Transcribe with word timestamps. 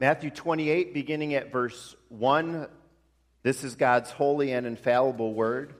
Matthew 0.00 0.30
28, 0.30 0.94
beginning 0.94 1.34
at 1.34 1.50
verse 1.50 1.96
1, 2.08 2.68
this 3.42 3.64
is 3.64 3.74
God's 3.74 4.12
holy 4.12 4.52
and 4.52 4.64
infallible 4.64 5.34
word. 5.34 5.74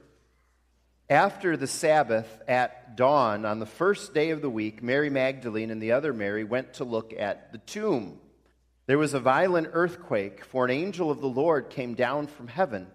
After 1.09 1.55
the 1.55 1.67
Sabbath, 1.67 2.27
at 2.45 2.97
dawn, 2.97 3.45
on 3.45 3.59
the 3.59 3.65
first 3.65 4.13
day 4.13 4.31
of 4.31 4.41
the 4.41 4.49
week, 4.49 4.83
Mary 4.83 5.09
Magdalene 5.09 5.71
and 5.71 5.81
the 5.81 5.93
other 5.93 6.11
Mary 6.11 6.43
went 6.43 6.73
to 6.73 6.83
look 6.83 7.13
at 7.17 7.53
the 7.53 7.59
tomb. 7.59 8.19
There 8.87 8.97
was 8.97 9.13
a 9.13 9.21
violent 9.21 9.69
earthquake, 9.71 10.43
for 10.43 10.65
an 10.65 10.71
angel 10.71 11.09
of 11.09 11.21
the 11.21 11.27
Lord 11.27 11.69
came 11.69 11.93
down 11.93 12.27
from 12.27 12.49
heaven, 12.49 12.87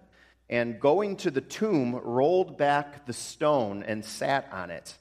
and 0.50 0.78
going 0.78 1.16
to 1.18 1.30
the 1.30 1.40
tomb, 1.40 1.94
rolled 1.94 2.58
back 2.58 3.06
the 3.06 3.14
stone 3.14 3.82
and 3.82 4.04
sat 4.04 4.46
on 4.52 4.70
it. 4.70 4.94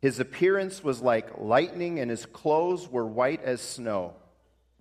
His 0.00 0.18
appearance 0.18 0.82
was 0.82 1.02
like 1.02 1.36
lightning, 1.36 2.00
and 2.00 2.10
his 2.10 2.24
clothes 2.24 2.88
were 2.88 3.06
white 3.06 3.42
as 3.42 3.60
snow. 3.60 4.14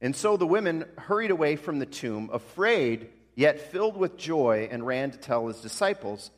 And 0.00 0.16
so 0.16 0.36
the 0.36 0.46
women 0.46 0.84
hurried 0.96 1.30
away 1.30 1.56
from 1.56 1.78
the 1.78 1.86
tomb, 1.86 2.30
afraid, 2.32 3.10
yet 3.34 3.70
filled 3.72 3.96
with 3.96 4.16
joy, 4.16 4.68
and 4.70 4.86
ran 4.86 5.10
to 5.10 5.18
tell 5.18 5.46
his 5.46 5.60
disciples. 5.60 6.30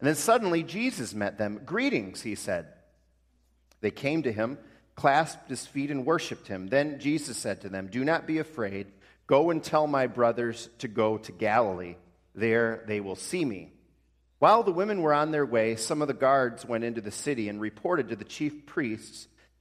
And 0.00 0.08
then 0.08 0.14
suddenly 0.14 0.62
Jesus 0.62 1.14
met 1.14 1.38
them. 1.38 1.60
Greetings, 1.64 2.22
he 2.22 2.34
said. 2.34 2.66
They 3.80 3.90
came 3.90 4.22
to 4.22 4.32
him, 4.32 4.58
clasped 4.94 5.50
his 5.50 5.66
feet, 5.66 5.90
and 5.90 6.06
worshiped 6.06 6.48
him. 6.48 6.68
Then 6.68 7.00
Jesus 7.00 7.36
said 7.36 7.60
to 7.62 7.68
them, 7.68 7.88
Do 7.88 8.04
not 8.04 8.26
be 8.26 8.38
afraid. 8.38 8.86
Go 9.26 9.50
and 9.50 9.62
tell 9.62 9.86
my 9.86 10.06
brothers 10.06 10.68
to 10.78 10.88
go 10.88 11.18
to 11.18 11.32
Galilee. 11.32 11.96
There 12.34 12.82
they 12.86 13.00
will 13.00 13.16
see 13.16 13.44
me. 13.44 13.72
While 14.38 14.62
the 14.62 14.72
women 14.72 15.02
were 15.02 15.14
on 15.14 15.30
their 15.30 15.46
way, 15.46 15.76
some 15.76 16.02
of 16.02 16.08
the 16.08 16.14
guards 16.14 16.64
went 16.64 16.82
into 16.82 17.00
the 17.00 17.12
city 17.12 17.48
and 17.48 17.60
reported 17.60 18.08
to 18.08 18.16
the 18.16 18.24
chief 18.24 18.66
priests 18.66 19.28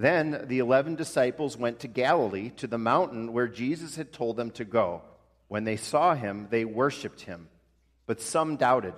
Then 0.00 0.46
the 0.46 0.60
eleven 0.60 0.94
disciples 0.94 1.58
went 1.58 1.80
to 1.80 1.86
Galilee, 1.86 2.52
to 2.56 2.66
the 2.66 2.78
mountain 2.78 3.34
where 3.34 3.46
Jesus 3.46 3.96
had 3.96 4.14
told 4.14 4.38
them 4.38 4.50
to 4.52 4.64
go. 4.64 5.02
When 5.48 5.64
they 5.64 5.76
saw 5.76 6.14
him, 6.14 6.46
they 6.48 6.64
worshiped 6.64 7.20
him, 7.20 7.48
but 8.06 8.22
some 8.22 8.56
doubted. 8.56 8.94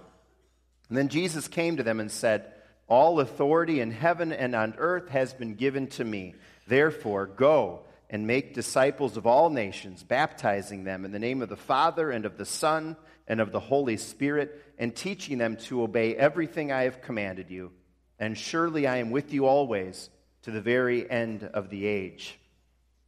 And 0.88 0.96
then 0.96 1.08
Jesus 1.08 1.48
came 1.48 1.78
to 1.78 1.82
them 1.82 1.98
and 1.98 2.08
said, 2.08 2.52
All 2.86 3.18
authority 3.18 3.80
in 3.80 3.90
heaven 3.90 4.30
and 4.30 4.54
on 4.54 4.76
earth 4.78 5.08
has 5.08 5.34
been 5.34 5.56
given 5.56 5.88
to 5.88 6.04
me. 6.04 6.36
Therefore, 6.68 7.26
go 7.26 7.80
and 8.08 8.28
make 8.28 8.54
disciples 8.54 9.16
of 9.16 9.26
all 9.26 9.50
nations, 9.50 10.04
baptizing 10.04 10.84
them 10.84 11.04
in 11.04 11.10
the 11.10 11.18
name 11.18 11.42
of 11.42 11.48
the 11.48 11.56
Father 11.56 12.12
and 12.12 12.24
of 12.24 12.38
the 12.38 12.46
Son 12.46 12.96
and 13.26 13.40
of 13.40 13.50
the 13.50 13.58
Holy 13.58 13.96
Spirit, 13.96 14.64
and 14.78 14.94
teaching 14.94 15.38
them 15.38 15.56
to 15.56 15.82
obey 15.82 16.14
everything 16.14 16.70
I 16.70 16.84
have 16.84 17.02
commanded 17.02 17.50
you. 17.50 17.72
And 18.20 18.38
surely 18.38 18.86
I 18.86 18.98
am 18.98 19.10
with 19.10 19.32
you 19.32 19.46
always 19.46 20.08
to 20.42 20.50
the 20.50 20.60
very 20.60 21.08
end 21.08 21.44
of 21.54 21.70
the 21.70 21.86
age. 21.86 22.38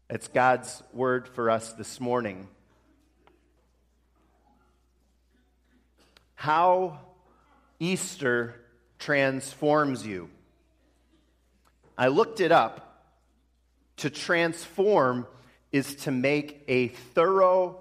It's 0.09 0.29
God's 0.29 0.83
word 0.93 1.29
for 1.29 1.51
us 1.51 1.73
this 1.73 2.01
morning. 2.01 2.49
How 6.35 7.01
Easter 7.81 8.55
transforms 8.99 10.07
you. 10.07 10.31
I 11.97 12.09
looked 12.09 12.41
it 12.41 12.53
up. 12.53 12.81
To 13.99 14.11
transform 14.11 15.27
is 15.71 15.95
to 15.97 16.11
make 16.11 16.65
a 16.69 16.89
thorough 16.89 17.79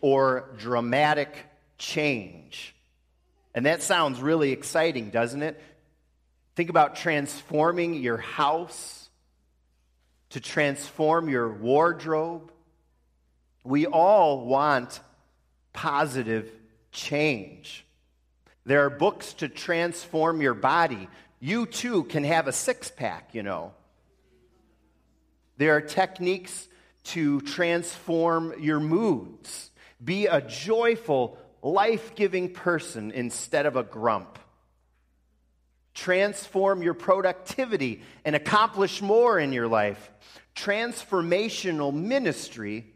or 0.00 0.50
dramatic 0.58 1.36
change. 1.78 2.74
And 3.54 3.66
that 3.66 3.82
sounds 3.82 4.20
really 4.20 4.52
exciting, 4.52 5.10
doesn't 5.10 5.42
it? 5.42 5.60
Think 6.54 6.68
about 6.70 6.96
transforming 6.96 7.94
your 7.94 8.18
house, 8.18 9.08
to 10.30 10.40
transform 10.40 11.28
your 11.28 11.52
wardrobe. 11.52 12.50
We 13.64 13.86
all 13.86 14.46
want 14.46 15.00
positive 15.72 16.50
change. 16.90 17.86
There 18.64 18.84
are 18.84 18.90
books 18.90 19.34
to 19.34 19.48
transform 19.48 20.40
your 20.40 20.54
body. 20.54 21.08
You 21.40 21.66
too 21.66 22.04
can 22.04 22.24
have 22.24 22.48
a 22.48 22.52
six 22.52 22.90
pack, 22.90 23.34
you 23.34 23.42
know. 23.42 23.72
There 25.58 25.76
are 25.76 25.80
techniques 25.80 26.68
to 27.04 27.40
transform 27.42 28.54
your 28.60 28.80
moods. 28.80 29.70
Be 30.02 30.26
a 30.26 30.40
joyful, 30.40 31.38
life 31.62 32.14
giving 32.14 32.52
person 32.52 33.10
instead 33.10 33.66
of 33.66 33.76
a 33.76 33.82
grump 33.82 34.38
transform 35.94 36.82
your 36.82 36.94
productivity 36.94 38.02
and 38.24 38.34
accomplish 38.34 39.02
more 39.02 39.38
in 39.38 39.52
your 39.52 39.68
life. 39.68 40.10
Transformational 40.54 41.92
ministry 41.92 42.86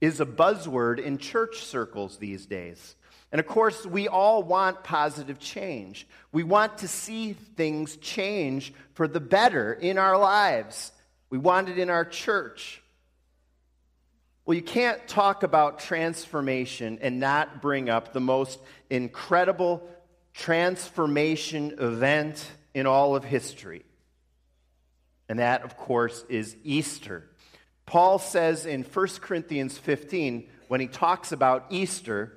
is 0.00 0.20
a 0.20 0.26
buzzword 0.26 0.98
in 0.98 1.18
church 1.18 1.62
circles 1.64 2.18
these 2.18 2.46
days. 2.46 2.96
And 3.32 3.40
of 3.40 3.46
course, 3.46 3.84
we 3.84 4.08
all 4.08 4.42
want 4.42 4.84
positive 4.84 5.38
change. 5.38 6.06
We 6.32 6.42
want 6.42 6.78
to 6.78 6.88
see 6.88 7.32
things 7.32 7.96
change 7.96 8.72
for 8.94 9.08
the 9.08 9.20
better 9.20 9.72
in 9.72 9.98
our 9.98 10.16
lives. 10.16 10.92
We 11.28 11.38
want 11.38 11.68
it 11.68 11.78
in 11.78 11.90
our 11.90 12.04
church. 12.04 12.82
Well, 14.44 14.54
you 14.54 14.62
can't 14.62 15.06
talk 15.08 15.42
about 15.42 15.80
transformation 15.80 17.00
and 17.02 17.18
not 17.18 17.60
bring 17.60 17.90
up 17.90 18.12
the 18.12 18.20
most 18.20 18.60
incredible 18.88 19.88
transformation 20.36 21.74
event 21.78 22.50
in 22.74 22.86
all 22.86 23.16
of 23.16 23.24
history. 23.24 23.82
And 25.28 25.38
that, 25.38 25.62
of 25.62 25.76
course, 25.76 26.24
is 26.28 26.56
Easter. 26.62 27.28
Paul 27.86 28.18
says 28.18 28.66
in 28.66 28.82
1 28.82 29.08
Corinthians 29.20 29.78
15, 29.78 30.48
when 30.68 30.80
he 30.80 30.88
talks 30.88 31.32
about 31.32 31.66
Easter, 31.70 32.32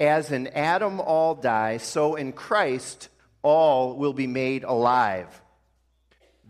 as 0.00 0.32
in 0.32 0.48
Adam 0.48 1.00
all 1.00 1.34
die, 1.34 1.76
so 1.76 2.16
in 2.16 2.32
Christ 2.32 3.08
all 3.42 3.96
will 3.96 4.12
be 4.12 4.26
made 4.26 4.64
alive. 4.64 5.28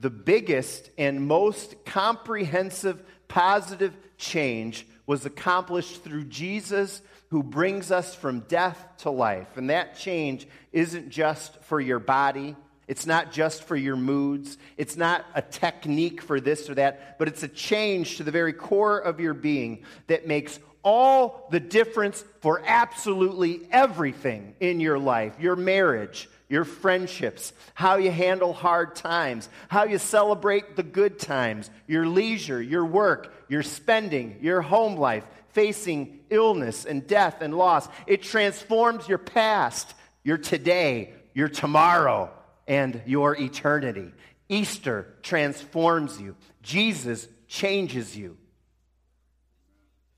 The 0.01 0.11
biggest 0.11 0.91
and 0.97 1.27
most 1.27 1.85
comprehensive 1.85 3.03
positive 3.29 3.95
change 4.17 4.87
was 5.07 5.27
accomplished 5.27 6.03
through 6.03 6.25
Jesus 6.25 7.03
who 7.29 7.43
brings 7.43 7.91
us 7.91 8.15
from 8.15 8.41
death 8.41 8.79
to 8.99 9.11
life. 9.11 9.57
And 9.57 9.71
that 9.71 9.99
change 9.99 10.47
isn't 10.73 11.11
just 11.11 11.61
for 11.65 11.81
your 11.81 11.99
body, 11.99 12.57
it's 12.89 13.07
not 13.07 13.33
just 13.33 13.65
for 13.65 13.75
your 13.75 13.97
moods, 13.97 14.59
it's 14.77 14.97
not 14.97 15.27
a 15.35 15.43
technique 15.43 16.23
for 16.23 16.41
this 16.41 16.71
or 16.71 16.75
that, 16.77 17.19
but 17.19 17.27
it's 17.27 17.43
a 17.43 17.49
change 17.49 18.19
to 18.19 18.25
the 18.25 18.31
very 18.31 18.53
core 18.53 18.99
of 18.99 19.19
your 19.19 19.35
being 19.35 19.83
that 20.07 20.27
makes 20.27 20.61
all 20.85 21.49
the 21.51 21.59
difference 21.59 22.25
for 22.43 22.63
absolutely 22.65 23.61
everything 23.73 24.55
in 24.61 24.79
your 24.79 25.01
life 25.01 25.35
your 25.41 25.57
marriage, 25.57 26.29
your 26.49 26.65
friendships, 26.65 27.53
how 27.75 27.97
you 27.97 28.13
handle 28.13 28.53
hard 28.53 28.95
times, 28.95 29.49
how 29.67 29.83
you 29.83 29.99
celebrate 29.99 30.77
the 30.77 30.85
good 30.85 31.19
times, 31.19 31.69
your 31.89 32.07
leisure, 32.07 32.63
your 32.63 32.85
work, 32.85 33.35
your 33.49 33.65
spending, 33.65 34.39
your 34.43 34.63
home 34.63 34.97
life, 34.97 35.25
facing 35.57 36.21
illness 36.29 36.85
and 36.85 37.07
death 37.07 37.41
and 37.41 37.57
loss. 37.57 37.89
It 38.07 38.23
transforms 38.23 39.09
your 39.09 39.17
past, 39.17 39.95
your 40.23 40.37
today, 40.37 41.15
your 41.33 41.49
tomorrow, 41.49 42.31
and 42.69 43.01
your 43.07 43.35
eternity. 43.35 44.13
Easter 44.51 45.15
transforms 45.23 46.21
you, 46.21 46.37
Jesus 46.61 47.27
changes 47.49 48.15
you. 48.15 48.37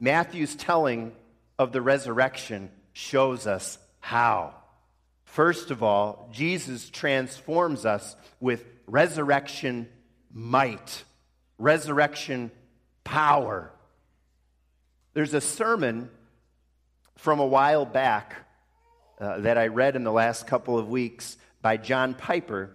Matthew's 0.00 0.56
telling 0.56 1.12
of 1.56 1.70
the 1.70 1.82
resurrection 1.82 2.69
shows 2.93 3.46
us 3.46 3.79
how. 4.00 4.56
First 5.25 5.70
of 5.70 5.84
all, 5.84 6.31
Jesus 6.32 6.91
transforms 6.91 7.87
us 7.87 8.17
with 8.41 8.67
resurrection 8.88 9.88
might, 10.32 11.05
resurrection 11.58 12.50
power. 13.05 13.70
There's 15.14 15.34
a 15.34 15.40
sermon 15.40 16.10
from 17.16 17.40
a 17.40 17.46
while 17.46 17.84
back 17.84 18.37
uh, 19.19 19.40
that 19.40 19.58
I 19.58 19.69
read 19.69 19.96
in 19.96 20.05
the 20.05 20.12
last 20.12 20.46
couple 20.46 20.78
of 20.78 20.88
weeks 20.88 21.37
by 21.62 21.76
John 21.76 22.14
Piper 22.14 22.70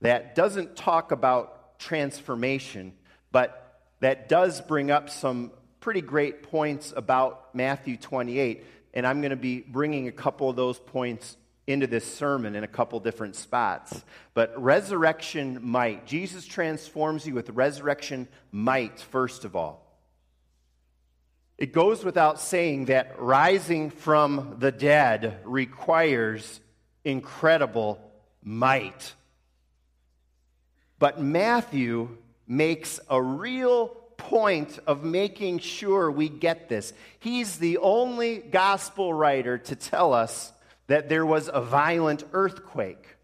that 0.00 0.34
doesn't 0.34 0.76
talk 0.76 1.10
about 1.10 1.78
transformation, 1.78 2.92
but 3.32 3.82
that 4.00 4.28
does 4.28 4.60
bring 4.60 4.90
up 4.90 5.10
some 5.10 5.52
pretty 5.80 6.00
great 6.02 6.42
points 6.42 6.92
about 6.94 7.54
Matthew 7.54 7.96
28. 7.96 8.64
And 8.92 9.06
I'm 9.06 9.20
going 9.20 9.30
to 9.30 9.36
be 9.36 9.60
bringing 9.60 10.06
a 10.06 10.12
couple 10.12 10.50
of 10.50 10.56
those 10.56 10.78
points 10.78 11.36
into 11.66 11.86
this 11.86 12.04
sermon 12.04 12.56
in 12.56 12.64
a 12.64 12.68
couple 12.68 13.00
different 13.00 13.36
spots. 13.36 14.04
But 14.34 14.60
resurrection 14.60 15.58
might. 15.62 16.06
Jesus 16.06 16.44
transforms 16.44 17.26
you 17.26 17.34
with 17.34 17.48
resurrection 17.50 18.28
might, 18.52 19.00
first 19.00 19.44
of 19.44 19.56
all. 19.56 19.89
It 21.60 21.74
goes 21.74 22.02
without 22.02 22.40
saying 22.40 22.86
that 22.86 23.20
rising 23.20 23.90
from 23.90 24.56
the 24.60 24.72
dead 24.72 25.40
requires 25.44 26.58
incredible 27.04 28.00
might. 28.42 29.14
But 30.98 31.20
Matthew 31.20 32.16
makes 32.48 32.98
a 33.10 33.20
real 33.20 33.88
point 34.16 34.78
of 34.86 35.04
making 35.04 35.58
sure 35.58 36.10
we 36.10 36.30
get 36.30 36.70
this. 36.70 36.94
He's 37.18 37.58
the 37.58 37.76
only 37.76 38.38
gospel 38.38 39.12
writer 39.12 39.58
to 39.58 39.76
tell 39.76 40.14
us 40.14 40.52
that 40.86 41.10
there 41.10 41.26
was 41.26 41.50
a 41.52 41.60
violent 41.60 42.24
earthquake. 42.32 43.16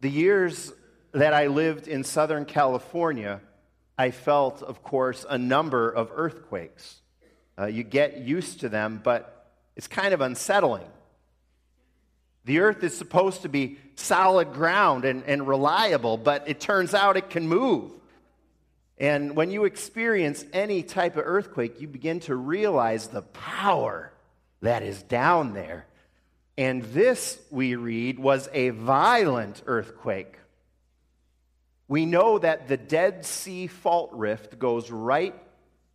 The 0.00 0.10
years 0.10 0.72
that 1.12 1.34
I 1.34 1.48
lived 1.48 1.86
in 1.86 2.02
Southern 2.02 2.46
California, 2.46 3.42
I 4.00 4.12
felt, 4.12 4.62
of 4.62 4.82
course, 4.82 5.26
a 5.28 5.36
number 5.36 5.90
of 5.90 6.10
earthquakes. 6.14 7.02
Uh, 7.58 7.66
you 7.66 7.82
get 7.82 8.16
used 8.16 8.60
to 8.60 8.70
them, 8.70 8.98
but 9.04 9.52
it's 9.76 9.88
kind 9.88 10.14
of 10.14 10.22
unsettling. 10.22 10.88
The 12.46 12.60
earth 12.60 12.82
is 12.82 12.96
supposed 12.96 13.42
to 13.42 13.50
be 13.50 13.76
solid 13.96 14.54
ground 14.54 15.04
and, 15.04 15.22
and 15.24 15.46
reliable, 15.46 16.16
but 16.16 16.48
it 16.48 16.60
turns 16.60 16.94
out 16.94 17.18
it 17.18 17.28
can 17.28 17.46
move. 17.46 17.92
And 18.96 19.36
when 19.36 19.50
you 19.50 19.64
experience 19.64 20.46
any 20.54 20.82
type 20.82 21.18
of 21.18 21.24
earthquake, 21.26 21.82
you 21.82 21.86
begin 21.86 22.20
to 22.20 22.34
realize 22.34 23.08
the 23.08 23.20
power 23.20 24.14
that 24.62 24.82
is 24.82 25.02
down 25.02 25.52
there. 25.52 25.84
And 26.56 26.84
this, 26.84 27.38
we 27.50 27.74
read, 27.74 28.18
was 28.18 28.48
a 28.54 28.70
violent 28.70 29.60
earthquake. 29.66 30.38
We 31.90 32.06
know 32.06 32.38
that 32.38 32.68
the 32.68 32.76
Dead 32.76 33.24
Sea 33.24 33.66
fault 33.66 34.12
rift 34.12 34.60
goes 34.60 34.92
right 34.92 35.34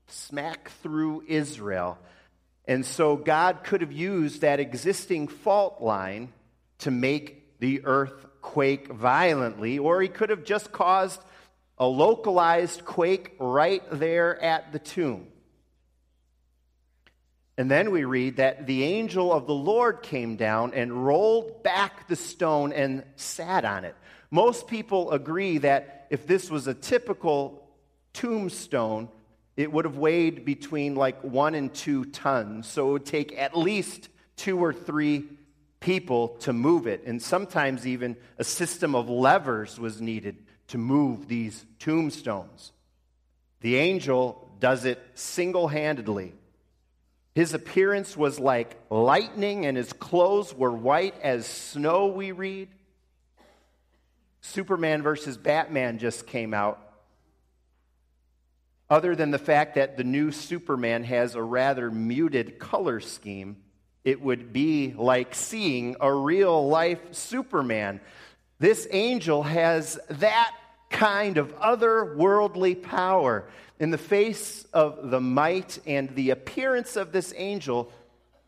smack 0.08 0.70
through 0.84 1.24
Israel. 1.26 1.98
And 2.66 2.86
so 2.86 3.16
God 3.16 3.64
could 3.64 3.80
have 3.80 3.94
used 3.94 4.42
that 4.42 4.60
existing 4.60 5.30
fault 5.30 5.82
line 5.82 6.34
to 6.80 6.92
make 6.92 7.60
the 7.60 7.86
earth 7.86 8.26
quake 8.42 8.90
violently, 8.90 9.80
or 9.80 10.02
he 10.02 10.10
could 10.10 10.32
have 10.32 10.44
just 10.44 10.74
caused 10.74 11.22
a 11.78 11.88
localized 11.88 12.84
quake 12.84 13.34
right 13.40 13.82
there 13.90 14.38
at 14.44 14.74
the 14.74 14.80
tomb. 14.80 15.28
And 17.58 17.72
then 17.72 17.92
we 17.92 18.04
read 18.04 18.38
that 18.38 18.68
the 18.68 18.84
angel 18.84 19.32
of 19.32 19.48
the 19.48 19.54
Lord 19.54 20.02
came 20.02 20.36
down 20.36 20.74
and 20.74 21.06
rolled 21.06 21.64
back 21.64 22.08
the 22.08 22.16
stone 22.16 22.74
and 22.74 23.04
sat 23.16 23.64
on 23.64 23.86
it. 23.86 23.96
Most 24.30 24.68
people 24.68 25.12
agree 25.12 25.60
that 25.60 26.08
if 26.10 26.28
this 26.28 26.50
was 26.50 26.68
a 26.68 26.74
typical 26.74 27.66
tombstone, 28.14 29.08
it 29.56 29.72
would 29.72 29.86
have 29.86 29.98
weighed 29.98 30.44
between 30.44 30.96
like 30.96 31.22
one 31.24 31.56
and 31.56 31.74
two 31.74 32.06
tons. 32.06 32.68
So 32.68 32.90
it 32.90 32.92
would 32.92 33.06
take 33.06 33.38
at 33.38 33.58
least 33.58 34.10
two 34.36 34.62
or 34.62 34.74
three 34.74 35.26
people 35.80 36.30
to 36.40 36.52
move 36.52 36.88
it. 36.88 37.04
And 37.06 37.22
sometimes 37.22 37.88
even 37.88 38.18
a 38.38 38.44
system 38.44 38.96
of 38.96 39.08
levers 39.10 39.80
was 39.80 40.02
needed 40.02 40.36
to 40.68 40.78
move 40.78 41.28
these 41.28 41.66
tombstones. 41.80 42.74
The 43.62 43.78
angel 43.78 44.52
does 44.60 44.84
it 44.84 45.02
single 45.14 45.70
handedly. 45.70 46.34
His 47.36 47.54
appearance 47.54 48.16
was 48.16 48.40
like 48.40 48.80
lightning, 48.90 49.66
and 49.66 49.76
his 49.76 49.92
clothes 49.92 50.54
were 50.54 50.72
white 50.72 51.16
as 51.22 51.46
snow, 51.46 52.08
we 52.08 52.32
read. 52.32 52.70
Superman 54.40 55.04
versus 55.04 55.38
Batman 55.38 56.00
just 56.00 56.28
came 56.28 56.54
out. 56.54 56.80
Other 58.90 59.16
than 59.16 59.32
the 59.32 59.38
fact 59.38 59.76
that 59.76 59.98
the 59.98 60.04
new 60.06 60.32
Superman 60.32 61.04
has 61.04 61.36
a 61.36 61.44
rather 61.44 61.92
muted 61.92 62.58
color 62.58 63.02
scheme, 63.02 63.58
it 64.06 64.22
would 64.22 64.54
be 64.54 64.94
like 64.96 65.36
seeing 65.36 65.98
a 66.00 66.14
real 66.14 66.70
life 66.70 67.02
Superman. 67.14 68.00
This 68.60 68.88
angel 68.92 69.44
has 69.44 70.00
that 70.10 70.56
kind 70.90 71.38
of 71.38 71.56
otherworldly 71.60 72.82
power. 72.82 73.46
In 73.80 73.92
the 73.92 73.98
face 73.98 74.66
of 74.74 75.10
the 75.10 75.20
might 75.20 75.80
and 75.86 76.16
the 76.16 76.30
appearance 76.30 76.96
of 76.96 77.12
this 77.12 77.34
angel, 77.36 77.92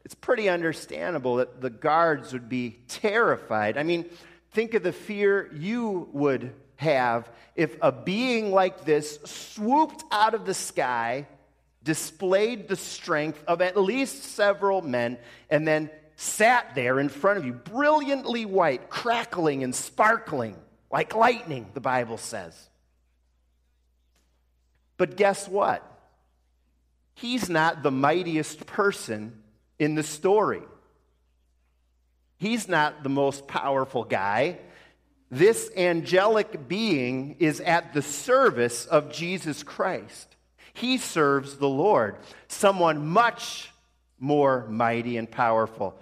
it's 0.06 0.16
pretty 0.16 0.48
understandable 0.48 1.38
that 1.38 1.60
the 1.60 1.70
guards 1.70 2.32
would 2.32 2.48
be 2.48 2.80
terrified. 2.88 3.78
I 3.78 3.84
mean, 3.84 4.06
think 4.52 4.74
of 4.74 4.84
the 4.84 4.94
fear 4.94 5.52
you 5.54 6.08
would 6.14 6.54
have 6.78 7.30
if 7.56 7.76
a 7.82 7.92
being 7.92 8.52
like 8.52 8.86
this 8.86 9.20
swooped 9.26 10.04
out 10.12 10.34
of 10.34 10.46
the 10.46 10.54
sky, 10.54 11.28
displayed 11.84 12.68
the 12.68 12.76
strength 12.76 13.44
of 13.48 13.62
at 13.62 13.76
least 13.76 14.24
several 14.24 14.82
men, 14.82 15.18
and 15.50 15.68
then 15.68 15.90
sat 16.16 16.76
there 16.76 17.00
in 17.00 17.10
front 17.10 17.40
of 17.40 17.46
you, 17.46 17.54
brilliantly 17.54 18.46
white, 18.46 18.90
crackling 18.90 19.64
and 19.64 19.74
sparkling 19.74 20.56
like 20.92 21.16
lightning, 21.16 21.68
the 21.74 21.82
Bible 21.82 22.18
says. 22.18 22.70
But 24.98 25.18
guess 25.18 25.48
what? 25.48 25.84
He's 27.16 27.50
not 27.50 27.84
the 27.84 27.92
mightiest 27.92 28.66
person 28.66 29.42
in 29.80 29.96
the 29.96 30.04
story. 30.04 30.62
He's 32.38 32.68
not 32.68 33.04
the 33.04 33.10
most 33.10 33.48
powerful 33.48 34.04
guy. 34.04 34.60
This 35.30 35.70
angelic 35.76 36.68
being 36.68 37.38
is 37.40 37.60
at 37.60 37.94
the 37.94 38.02
service 38.02 38.86
of 38.86 39.12
Jesus 39.12 39.64
Christ. 39.64 40.36
He 40.74 40.98
serves 40.98 41.58
the 41.58 41.68
Lord, 41.68 42.18
someone 42.48 43.08
much 43.08 43.72
more 44.20 44.68
mighty 44.68 45.18
and 45.18 45.30
powerful 45.30 46.00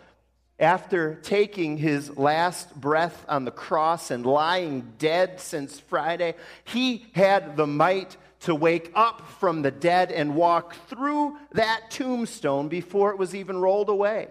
after 0.59 1.15
taking 1.15 1.77
his 1.77 2.17
last 2.17 2.73
breath 2.79 3.25
on 3.27 3.45
the 3.45 3.51
cross 3.51 4.11
and 4.11 4.25
lying 4.25 4.93
dead 4.97 5.39
since 5.39 5.79
Friday, 5.79 6.35
he 6.63 7.05
had 7.13 7.57
the 7.57 7.67
might 7.67 8.15
to 8.41 8.55
wake 8.55 8.91
up 8.95 9.27
from 9.39 9.63
the 9.63 9.71
dead 9.71 10.11
and 10.11 10.35
walk 10.35 10.75
through 10.87 11.35
that 11.53 11.89
tombstone 11.89 12.67
before 12.67 13.11
it 13.11 13.17
was 13.17 13.35
even 13.35 13.57
rolled 13.57 13.89
away. 13.89 14.27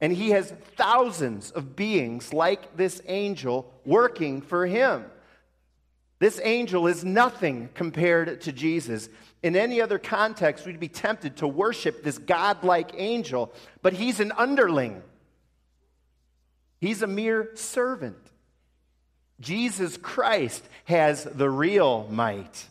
And 0.00 0.12
he 0.12 0.30
has 0.30 0.52
thousands 0.76 1.50
of 1.50 1.76
beings 1.76 2.32
like 2.32 2.76
this 2.76 3.02
angel 3.06 3.72
working 3.84 4.40
for 4.40 4.66
him. 4.66 5.04
This 6.18 6.40
angel 6.42 6.86
is 6.86 7.04
nothing 7.04 7.68
compared 7.74 8.40
to 8.42 8.52
Jesus. 8.52 9.08
In 9.42 9.56
any 9.56 9.80
other 9.80 9.98
context, 9.98 10.64
we'd 10.64 10.78
be 10.78 10.88
tempted 10.88 11.38
to 11.38 11.48
worship 11.48 12.02
this 12.02 12.18
godlike 12.18 12.92
angel, 12.94 13.52
but 13.82 13.92
he's 13.92 14.20
an 14.20 14.32
underling. 14.32 15.02
He's 16.80 17.02
a 17.02 17.06
mere 17.06 17.50
servant. 17.54 18.16
Jesus 19.40 19.96
Christ 19.96 20.64
has 20.84 21.24
the 21.24 21.50
real 21.50 22.06
might. 22.10 22.68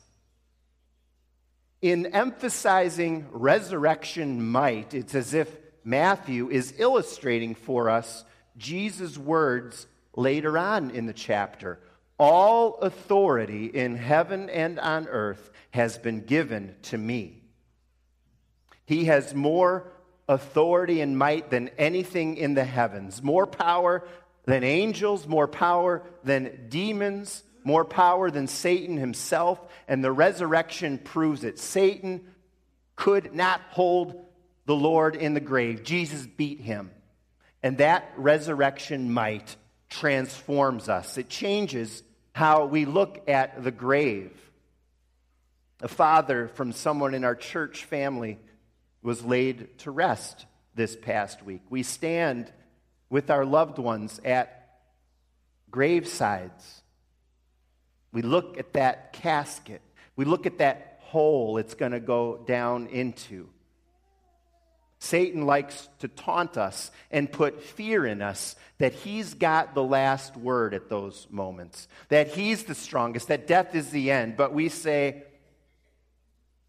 In 1.82 2.06
emphasizing 2.08 3.28
resurrection 3.32 4.42
might, 4.50 4.94
it's 4.94 5.16
as 5.16 5.34
if 5.34 5.50
Matthew 5.84 6.50
is 6.50 6.75
illustrating 6.78 7.56
for 7.56 7.90
us 7.90 8.24
Jesus' 8.58 9.18
words 9.18 9.88
later 10.16 10.58
on 10.58 10.92
in 10.92 11.06
the 11.06 11.13
chapter. 11.13 11.80
All 12.22 12.78
authority 12.82 13.66
in 13.66 13.96
heaven 13.96 14.48
and 14.51 14.80
on 14.80 15.08
earth 15.08 15.50
has 15.72 15.98
been 15.98 16.20
given 16.20 16.75
to 16.84 16.96
me. 16.96 17.42
He 18.86 19.06
has 19.06 19.34
more 19.34 19.92
authority 20.30 21.01
and 21.01 21.18
might 21.18 21.50
than 21.50 21.70
anything 21.80 22.38
in 22.38 22.54
the 22.54 22.63
heavens, 22.63 23.24
more 23.24 23.48
power 23.48 24.08
than 24.46 24.63
angels, 24.63 25.25
more 25.25 25.48
power 25.48 26.04
than 26.24 26.68
demons, 26.70 27.42
more 27.63 27.86
power 27.86 28.30
than 28.30 28.46
Satan 28.46 28.98
himself, 28.98 29.60
and 29.88 30.04
the 30.04 30.12
resurrection 30.12 31.00
proves 31.00 31.44
it. 31.44 31.58
Satan 31.58 32.22
could 32.96 33.34
not 33.34 33.62
hold 33.72 34.28
the 34.68 34.75
Lord 34.75 35.16
in 35.16 35.34
the 35.34 35.40
grave. 35.40 35.84
Jesus 35.84 36.28
beat 36.28 36.60
him. 36.60 36.92
And 37.63 37.80
that 37.80 38.13
resurrection 38.16 39.12
might 39.12 39.56
transforms 39.90 40.88
us, 40.88 41.18
it 41.18 41.28
changes 41.28 42.04
how 42.33 42.65
we 42.65 42.85
look 42.85 43.27
at 43.27 43.63
the 43.63 43.71
grave. 43.71 44.31
A 45.81 45.88
father 45.88 46.47
from 46.47 46.71
someone 46.71 47.13
in 47.13 47.23
our 47.23 47.35
church 47.35 47.85
family 47.85 48.39
was 49.01 49.23
laid 49.23 49.77
to 49.79 49.91
rest 49.91 50.45
this 50.75 50.95
past 50.95 51.43
week. 51.43 51.61
We 51.69 51.83
stand 51.83 52.51
with 53.09 53.29
our 53.29 53.45
loved 53.45 53.79
ones 53.79 54.19
at 54.23 54.69
gravesides. 55.71 56.81
We 58.13 58.21
look 58.21 58.57
at 58.57 58.73
that 58.73 59.13
casket. 59.13 59.81
We 60.15 60.25
look 60.25 60.45
at 60.45 60.59
that 60.59 61.00
hole 61.00 61.57
it's 61.57 61.73
going 61.73 61.91
to 61.91 62.00
go 62.00 62.43
down 62.47 62.88
into. 62.88 63.50
Satan 65.03 65.48
likes 65.48 65.89
to 65.98 66.08
taunt 66.08 66.58
us 66.58 66.91
and 67.10 67.29
put 67.29 67.63
fear 67.63 68.05
in 68.05 68.22
us 68.22 68.55
that 68.77 68.93
he's 68.93 69.34
got 69.34 69.74
the 69.74 69.84
last 69.84 70.38
word 70.38 70.75
at 70.75 70.89
those 70.89 71.25
moments, 71.31 71.88
that 72.10 72.27
he's 72.27 72.65
the 72.65 72.75
strongest, 72.75 73.29
that 73.29 73.48
death 73.48 73.74
is 73.74 73.89
the 73.89 74.12
end. 74.12 74.38
But 74.38 74.53
we 74.53 74.70
say, 74.70 75.24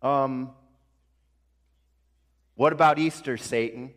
um, 0.00 0.50
what 2.54 2.72
about 2.72 2.98
Easter, 2.98 3.36
Satan? 3.36 3.92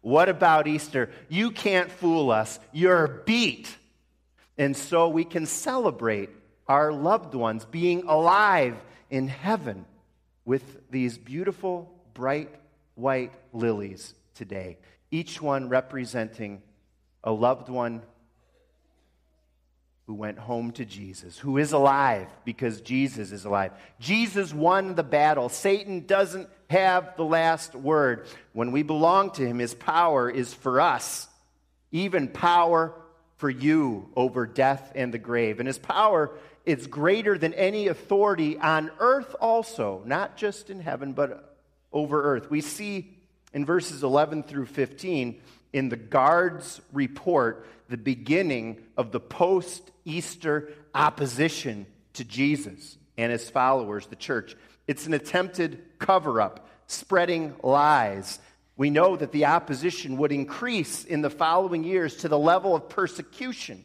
What 0.00 0.28
about 0.28 0.66
Easter? 0.66 1.10
You 1.28 1.52
can't 1.52 1.92
fool 1.92 2.32
us. 2.32 2.58
You're 2.72 3.06
beat. 3.06 3.74
And 4.58 4.76
so 4.76 5.08
we 5.08 5.24
can 5.24 5.46
celebrate 5.46 6.30
our 6.66 6.92
loved 6.92 7.36
ones 7.36 7.64
being 7.64 8.08
alive 8.08 8.76
in 9.08 9.28
heaven 9.28 9.84
with 10.44 10.90
these 10.90 11.16
beautiful, 11.16 11.94
bright 12.12 12.52
white 12.98 13.32
lilies 13.52 14.14
today, 14.34 14.78
each 15.10 15.40
one 15.40 15.68
representing 15.68 16.62
a 17.24 17.32
loved 17.32 17.68
one 17.68 18.02
who 20.06 20.14
went 20.14 20.38
home 20.38 20.70
to 20.72 20.86
Jesus, 20.86 21.38
who 21.38 21.58
is 21.58 21.72
alive 21.72 22.28
because 22.44 22.80
Jesus 22.80 23.30
is 23.30 23.44
alive. 23.44 23.72
Jesus 24.00 24.54
won 24.54 24.94
the 24.94 25.02
battle. 25.02 25.50
Satan 25.50 26.06
doesn't 26.06 26.48
have 26.70 27.14
the 27.16 27.24
last 27.24 27.74
word. 27.74 28.26
When 28.54 28.72
we 28.72 28.82
belong 28.82 29.32
to 29.32 29.46
him, 29.46 29.58
his 29.58 29.74
power 29.74 30.30
is 30.30 30.54
for 30.54 30.80
us, 30.80 31.28
even 31.92 32.28
power 32.28 32.94
for 33.36 33.50
you 33.50 34.08
over 34.16 34.46
death 34.46 34.92
and 34.94 35.12
the 35.12 35.18
grave. 35.18 35.60
And 35.60 35.66
his 35.66 35.78
power 35.78 36.30
is 36.64 36.86
greater 36.86 37.36
than 37.36 37.52
any 37.54 37.88
authority 37.88 38.58
on 38.58 38.90
earth, 38.98 39.36
also, 39.40 40.02
not 40.06 40.36
just 40.38 40.70
in 40.70 40.80
heaven, 40.80 41.12
but 41.12 41.57
over 41.98 42.22
earth. 42.22 42.50
We 42.50 42.60
see 42.60 43.18
in 43.52 43.64
verses 43.64 44.02
11 44.02 44.44
through 44.44 44.66
15 44.66 45.40
in 45.72 45.88
the 45.88 45.96
guard's 45.96 46.80
report 46.92 47.66
the 47.88 47.96
beginning 47.96 48.78
of 48.96 49.12
the 49.12 49.20
post 49.20 49.90
Easter 50.04 50.72
opposition 50.94 51.86
to 52.14 52.24
Jesus 52.24 52.96
and 53.16 53.32
his 53.32 53.48
followers, 53.50 54.06
the 54.06 54.16
church. 54.16 54.56
It's 54.86 55.06
an 55.06 55.14
attempted 55.14 55.82
cover 55.98 56.40
up, 56.40 56.68
spreading 56.86 57.54
lies. 57.62 58.38
We 58.76 58.90
know 58.90 59.16
that 59.16 59.32
the 59.32 59.46
opposition 59.46 60.18
would 60.18 60.32
increase 60.32 61.04
in 61.04 61.22
the 61.22 61.30
following 61.30 61.84
years 61.84 62.16
to 62.18 62.28
the 62.28 62.38
level 62.38 62.74
of 62.74 62.88
persecution. 62.88 63.84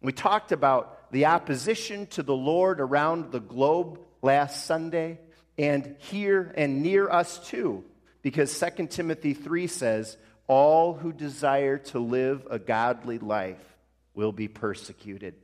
We 0.00 0.12
talked 0.12 0.52
about 0.52 1.10
the 1.10 1.26
opposition 1.26 2.06
to 2.08 2.22
the 2.22 2.36
Lord 2.36 2.80
around 2.80 3.32
the 3.32 3.40
globe 3.40 4.00
last 4.22 4.66
Sunday 4.66 5.18
and 5.58 5.96
here 5.98 6.52
and 6.56 6.82
near 6.82 7.10
us 7.10 7.38
too, 7.48 7.84
because 8.22 8.56
2 8.58 8.86
Timothy 8.86 9.34
3 9.34 9.66
says, 9.66 10.16
All 10.46 10.94
who 10.94 11.12
desire 11.12 11.78
to 11.78 11.98
live 11.98 12.46
a 12.50 12.58
godly 12.58 13.18
life 13.18 13.76
will 14.14 14.32
be 14.32 14.48
persecuted. 14.48 15.34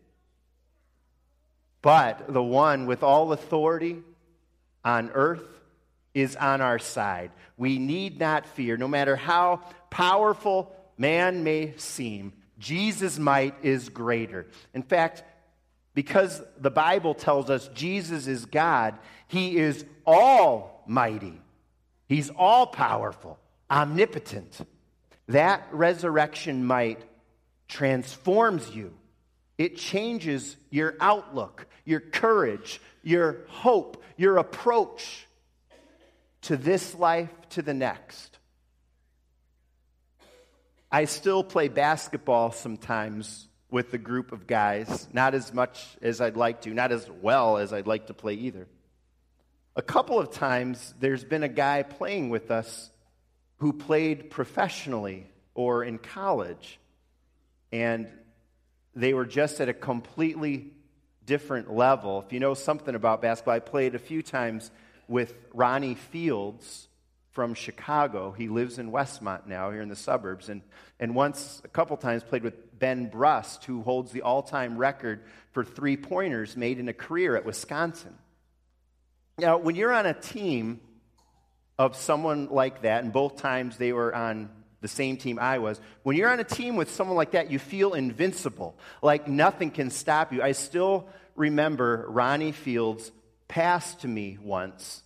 But 1.83 2.33
the 2.33 2.43
one 2.43 2.87
with 2.87 3.03
all 3.03 3.33
authority 3.33 3.99
on 4.85 5.11
earth 5.11 5.47
is 6.15 6.37
on 6.37 6.61
our 6.61 6.79
side. 6.79 7.31
We 7.57 7.79
need 7.79 8.19
not 8.19 8.47
fear, 8.47 8.77
no 8.77 8.89
matter 8.89 9.17
how 9.17 9.61
powerful 9.91 10.75
man 10.97 11.45
may 11.45 11.75
seem. 11.77 12.33
Jesus' 12.59 13.19
might 13.19 13.55
is 13.63 13.89
greater. 13.89 14.47
In 14.73 14.83
fact, 14.83 15.25
because 15.95 16.43
the 16.59 16.71
Bible 16.71 17.15
tells 17.15 17.51
us 17.51 17.69
Jesus 17.75 18.27
is 18.27 18.47
God, 18.47 18.99
he 19.29 19.57
is 19.57 19.85
almighty. 20.07 21.41
He's 22.09 22.31
all 22.31 22.67
powerful, 22.67 23.39
omnipotent. 23.71 24.61
That 25.29 25.67
resurrection 25.73 26.67
might 26.67 27.03
transforms 27.69 28.69
you. 28.75 28.93
It 29.57 29.77
changes 29.77 30.57
your 30.71 30.97
outlook, 31.01 31.67
your 31.85 32.01
courage, 32.01 32.81
your 33.03 33.45
hope, 33.49 34.03
your 34.17 34.37
approach 34.37 35.27
to 36.43 36.57
this 36.57 36.95
life, 36.95 37.31
to 37.51 37.63
the 37.63 37.73
next. 37.73 38.39
I 40.91 41.07
still 41.07 41.43
play 41.43 41.69
basketball 41.69 42.53
sometimes 42.53 43.49
with 43.71 43.91
the 43.91 43.99
group 43.99 44.33
of 44.33 44.47
guys, 44.47 45.09
not 45.13 45.35
as 45.35 45.53
much 45.53 45.85
as 46.01 46.21
I'd 46.21 46.37
like 46.37 46.63
to, 46.63 46.71
not 46.71 46.93
as 46.93 47.09
well 47.23 47.59
as 47.59 47.73
I'd 47.73 47.87
like 47.87 48.07
to 48.07 48.15
play 48.15 48.35
either. 48.35 48.67
A 49.77 49.83
couple 49.83 50.21
of 50.21 50.31
times, 50.31 50.95
there's 51.01 51.25
been 51.25 51.43
a 51.43 51.49
guy 51.49 51.83
playing 51.83 52.31
with 52.31 52.51
us 52.51 52.91
who 53.59 53.73
played 53.73 54.31
professionally 54.31 55.27
or 55.55 55.83
in 55.83 55.99
college, 55.99 56.79
and 57.73 58.07
they 58.95 59.15
were 59.15 59.25
just 59.25 59.61
at 59.61 59.69
a 59.69 59.75
completely 59.75 60.73
different 61.27 61.73
level. 61.73 62.23
If 62.25 62.33
you 62.33 62.41
know 62.41 62.55
something 62.55 62.95
about 62.95 63.23
basketball, 63.23 63.55
I 63.55 63.61
played 63.61 63.95
a 63.95 63.99
few 63.99 64.23
times 64.23 64.71
with 65.09 65.35
Ronnie 65.53 65.95
Fields 65.95 66.89
from 67.33 67.55
Chicago. 67.55 68.31
He 68.31 68.49
lives 68.49 68.79
in 68.79 68.93
Westmont 68.93 69.47
now, 69.47 69.71
here 69.73 69.83
in 69.83 69.89
the 69.89 69.97
suburbs, 69.97 70.49
and, 70.49 70.63
and 71.01 71.15
once, 71.17 71.61
a 71.65 71.69
couple 71.69 71.97
times, 71.97 72.23
played 72.23 72.45
with 72.45 72.64
Ben 72.79 73.09
Brust, 73.09 73.65
who 73.65 73.83
holds 73.83 74.13
the 74.13 74.23
all 74.23 74.43
time 74.43 74.77
record 74.77 75.23
for 75.53 75.65
three 75.65 75.97
pointers 75.97 76.57
made 76.57 76.79
in 76.79 76.89
a 76.89 76.93
career 76.93 77.37
at 77.37 77.45
Wisconsin. 77.45 78.15
Now, 79.39 79.59
when 79.59 79.75
you're 79.75 79.93
on 79.93 80.07
a 80.07 80.15
team 80.15 80.81
of 81.79 81.97
someone 81.97 82.49
like 82.51 82.83
that, 82.83 83.03
and 83.03 83.13
both 83.13 83.37
times 83.37 83.77
they 83.77 83.93
were 83.93 84.15
on 84.15 84.51
the 84.81 84.89
same 84.89 85.17
team 85.17 85.39
I 85.39 85.59
was, 85.59 85.81
when 86.03 86.17
you're 86.17 86.31
on 86.31 86.41
a 86.41 86.45
team 86.45 86.77
with 86.77 86.91
someone 86.91 87.17
like 87.17 87.33
that, 87.33 87.51
you 87.51 87.59
feel 87.59 87.95
invincible, 87.95 88.79
like 89.03 89.27
nothing 89.27 89.71
can 89.71 89.91
stop 89.91 90.33
you. 90.33 90.43
I 90.43 90.53
still 90.53 91.09
remember 91.35 92.05
Ronnie 92.09 92.53
Fields 92.53 93.11
passed 93.49 94.03
to 94.03 94.09
me 94.09 94.39
once, 94.41 95.03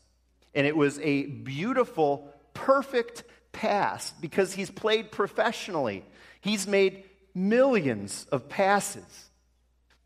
and 0.55 0.67
it 0.67 0.77
was 0.77 0.99
a 1.01 1.27
beautiful, 1.27 2.33
perfect 2.53 3.25
pass 3.53 4.13
because 4.21 4.53
he's 4.53 4.71
played 4.71 5.11
professionally. 5.11 6.05
He's 6.41 6.67
made 6.67 7.05
millions 7.39 8.27
of 8.33 8.49
passes. 8.49 9.31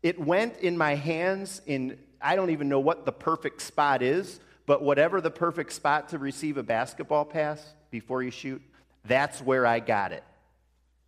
It 0.01 0.19
went 0.19 0.57
in 0.57 0.77
my 0.77 0.95
hands 0.95 1.61
in 1.65 1.97
I 2.21 2.35
don't 2.37 2.51
even 2.51 2.69
know 2.69 2.79
what 2.79 3.05
the 3.05 3.11
perfect 3.11 3.61
spot 3.61 4.01
is, 4.01 4.39
but 4.65 4.81
whatever 4.81 5.19
the 5.19 5.31
perfect 5.31 5.73
spot 5.73 6.09
to 6.09 6.17
receive 6.17 6.57
a 6.57 6.63
basketball 6.63 7.25
pass 7.25 7.61
before 7.91 8.23
you 8.23 8.31
shoot, 8.31 8.61
that's 9.03 9.41
where 9.41 9.65
I 9.65 9.79
got 9.79 10.13
it. 10.13 10.23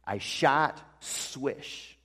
I 0.06 0.18
shot 0.18 0.82
swish. 1.00 1.98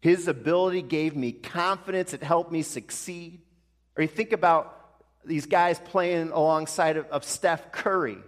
His 0.00 0.28
ability 0.28 0.82
gave 0.82 1.14
me 1.14 1.32
confidence, 1.32 2.14
it 2.14 2.22
helped 2.22 2.50
me 2.50 2.62
succeed. 2.62 3.42
Or 3.96 4.02
you 4.02 4.08
think 4.08 4.32
about 4.32 4.78
these 5.24 5.46
guys 5.46 5.78
playing 5.78 6.30
alongside 6.30 6.96
of, 6.96 7.06
of 7.06 7.24
Steph 7.24 7.70
Curry. 7.70 8.18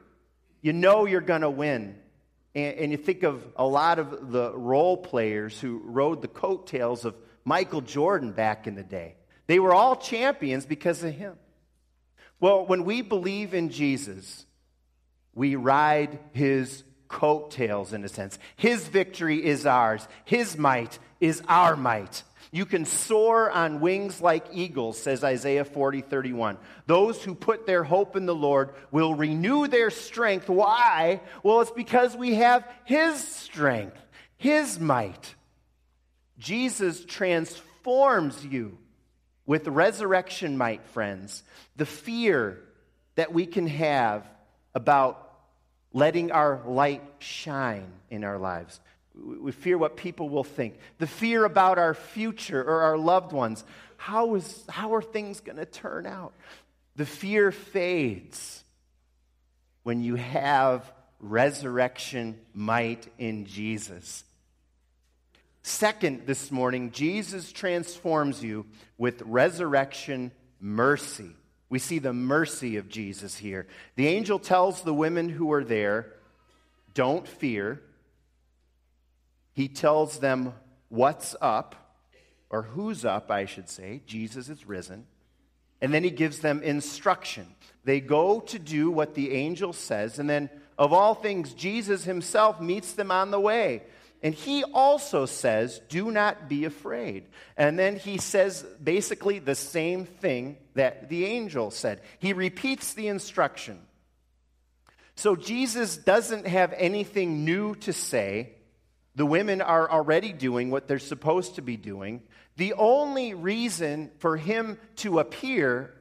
You 0.61 0.73
know 0.73 1.06
you're 1.06 1.21
going 1.21 1.40
to 1.40 1.50
win. 1.50 1.99
And, 2.55 2.75
and 2.77 2.93
you 2.93 2.99
think 2.99 3.23
of 3.23 3.45
a 3.57 3.67
lot 3.67 3.99
of 3.99 4.31
the 4.31 4.57
role 4.57 4.97
players 4.97 5.59
who 5.61 5.81
rode 5.85 6.23
the 6.23 6.29
coattails 6.29 7.05
of 7.05 7.15
Michael 7.45 7.81
Jordan 7.81 8.33
back 8.33 8.67
in 8.67 8.75
the 8.75 8.83
day. 8.83 9.17
They 9.47 9.59
were 9.59 9.75
all 9.75 9.97
champions 9.97 10.65
because 10.65 11.03
of 11.05 11.13
him. 11.13 11.37
Well, 12.41 12.67
when 12.67 12.85
we 12.85 13.03
believe 13.03 13.55
in 13.55 13.71
Jesus, 13.71 14.47
we 15.35 15.57
ride 15.57 16.19
his 16.33 16.85
coattails 17.09 17.93
in 17.93 18.05
a 18.05 18.09
sense. 18.09 18.39
His 18.57 18.89
victory 18.89 19.45
is 19.45 19.67
ours, 19.67 20.07
his 20.25 20.57
might 20.57 20.99
is 21.21 21.43
our 21.49 21.77
might. 21.77 22.23
You 22.55 22.67
can 22.67 22.85
soar 22.85 23.51
on 23.51 23.81
wings 23.81 24.21
like 24.21 24.47
eagles, 24.53 24.97
says 24.97 25.25
Isaiah 25.25 25.65
40, 25.65 26.03
31. 26.03 26.57
Those 26.87 27.21
who 27.21 27.35
put 27.35 27.67
their 27.67 27.83
hope 27.83 28.15
in 28.15 28.27
the 28.27 28.35
Lord 28.35 28.71
will 28.93 29.17
renew 29.17 29.67
their 29.67 29.91
strength. 29.91 30.49
Why? 30.49 31.21
Well, 31.43 31.63
it's 31.63 31.73
because 31.73 32.17
we 32.17 32.37
have 32.37 32.65
His 32.85 33.17
strength, 33.27 33.99
His 34.37 34.79
might. 34.79 35.35
Jesus 36.39 37.05
transforms 37.05 38.47
you 38.47 38.79
with 39.47 39.67
resurrection 39.67 40.57
might, 40.57 40.87
friends, 40.87 41.43
the 41.75 41.87
fear 41.87 42.61
that 43.17 43.33
we 43.33 43.47
can 43.47 43.67
have 43.67 44.25
about 44.77 45.29
letting 45.93 46.31
our 46.31 46.63
light 46.65 47.03
shine 47.19 47.91
in 48.11 48.23
our 48.23 48.39
lives. 48.39 48.79
We 49.14 49.52
fear 49.52 49.78
what 49.78 49.97
people 49.97 50.28
will 50.28 50.44
think. 50.44 50.76
The 50.99 51.06
fear 51.06 51.44
about 51.44 51.78
our 51.78 51.94
future 51.94 52.62
or 52.62 52.83
our 52.83 52.99
loved 52.99 53.33
ones. 53.33 53.64
How, 53.97 54.35
is, 54.35 54.64
how 54.68 54.94
are 54.94 55.02
things 55.02 55.40
going 55.40 55.59
to 55.59 55.66
turn 55.66 56.06
out? 56.06 56.35
The 56.97 57.06
fear 57.06 57.52
fades 57.52 58.64
when 59.83 60.02
you 60.02 60.16
have 60.16 60.90
resurrection 61.21 62.38
might 62.52 63.06
in 63.18 63.47
Jesus. 63.47 64.25
Second, 65.62 66.26
this 66.26 66.50
morning, 66.50 66.90
Jesus 66.90 67.50
transforms 67.50 68.42
you 68.42 68.66
with 68.99 69.23
resurrection 69.23 70.33
mercy. 70.61 71.30
We 71.71 71.78
see 71.78 71.99
the 71.99 72.12
mercy 72.12 72.76
of 72.76 72.88
Jesus 72.88 73.37
here. 73.37 73.66
The 73.97 74.06
angel 74.06 74.38
tells 74.38 74.83
the 74.83 74.92
women 74.92 75.28
who 75.28 75.52
are 75.52 75.64
there, 75.64 76.12
Don't 76.92 77.26
fear. 77.26 77.80
He 79.55 79.69
tells 79.69 80.19
them 80.19 80.53
what's 80.89 81.35
up, 81.41 81.75
or 82.51 82.63
who's 82.63 83.05
up, 83.05 83.31
I 83.31 83.47
should 83.47 83.69
say. 83.69 84.03
Jesus 84.07 84.49
is 84.49 84.67
risen. 84.67 85.07
And 85.81 85.93
then 85.93 86.05
he 86.05 86.11
gives 86.11 86.41
them 86.41 86.63
instruction. 86.63 87.47
They 87.85 88.01
go 88.01 88.41
to 88.41 88.59
do 88.59 88.91
what 88.91 89.15
the 89.15 89.33
angel 89.33 89.73
says, 89.73 90.19
and 90.19 90.29
then, 90.29 90.51
of 90.77 90.93
all 90.93 91.15
things, 91.15 91.55
Jesus 91.55 92.05
himself 92.05 92.61
meets 92.61 92.93
them 92.93 93.11
on 93.11 93.31
the 93.31 93.41
way. 93.41 93.83
And 94.25 94.35
he 94.35 94.65
also 94.65 95.27
says, 95.27 95.83
Do 95.91 96.11
not 96.11 96.49
be 96.49 96.65
afraid. 96.65 97.27
And 97.59 97.79
then 97.79 97.97
he 97.97 98.17
says 98.17 98.65
basically 98.83 99.39
the 99.39 99.55
same 99.55 100.07
thing 100.07 100.57
that 100.75 101.11
the 101.11 101.27
angel 101.27 101.71
said. 101.71 102.01
He 102.19 102.33
repeats 102.33 102.95
the 102.95 103.09
instruction. 103.09 103.79
So 105.15 105.37
Jesus 105.37 105.99
doesn't 105.99 106.47
have 106.47 106.73
anything 106.77 107.45
new 107.45 107.75
to 107.77 107.93
say. 107.93 108.55
The 109.14 109.26
women 109.26 109.61
are 109.61 109.90
already 109.90 110.33
doing 110.33 110.71
what 110.71 110.88
they're 110.88 110.99
supposed 110.99 111.54
to 111.54 111.62
be 111.62 111.76
doing. 111.76 112.23
The 112.56 112.75
only 112.75 113.35
reason 113.35 114.11
for 114.18 114.37
him 114.37 114.78
to 114.97 115.18
appear 115.18 115.94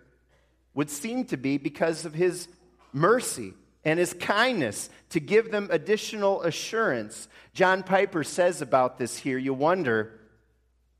would 0.73 0.89
seem 0.89 1.25
to 1.25 1.37
be 1.37 1.57
because 1.57 2.05
of 2.05 2.13
his 2.13 2.47
mercy 2.91 3.53
and 3.85 3.99
his 3.99 4.13
kindness 4.13 4.89
to 5.09 5.19
give 5.19 5.51
them 5.51 5.67
additional 5.71 6.41
assurance. 6.41 7.27
John 7.53 7.83
Piper 7.83 8.23
says 8.23 8.61
about 8.61 8.97
this 8.97 9.17
here, 9.17 9.37
you 9.37 9.53
wonder, 9.53 10.19